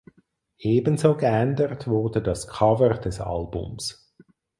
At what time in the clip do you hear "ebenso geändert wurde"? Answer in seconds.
0.57-2.23